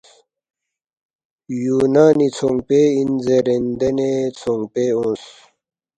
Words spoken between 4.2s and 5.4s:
ژھونگپے اونگس